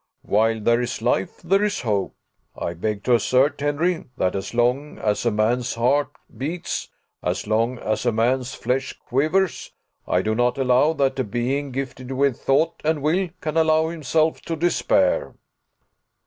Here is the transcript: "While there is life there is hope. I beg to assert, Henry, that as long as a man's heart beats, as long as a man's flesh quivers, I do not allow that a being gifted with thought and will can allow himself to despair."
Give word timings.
"While 0.23 0.61
there 0.61 0.81
is 0.81 1.03
life 1.03 1.43
there 1.43 1.63
is 1.63 1.81
hope. 1.81 2.15
I 2.57 2.73
beg 2.73 3.03
to 3.03 3.13
assert, 3.13 3.61
Henry, 3.61 4.05
that 4.17 4.35
as 4.35 4.55
long 4.55 4.97
as 4.97 5.27
a 5.27 5.29
man's 5.31 5.75
heart 5.75 6.09
beats, 6.35 6.89
as 7.21 7.45
long 7.45 7.77
as 7.77 8.03
a 8.07 8.11
man's 8.11 8.55
flesh 8.55 8.93
quivers, 8.97 9.73
I 10.07 10.23
do 10.23 10.33
not 10.33 10.57
allow 10.57 10.93
that 10.93 11.19
a 11.19 11.23
being 11.23 11.71
gifted 11.71 12.13
with 12.13 12.41
thought 12.41 12.81
and 12.83 13.03
will 13.03 13.29
can 13.41 13.57
allow 13.57 13.89
himself 13.89 14.41
to 14.45 14.55
despair." 14.55 15.35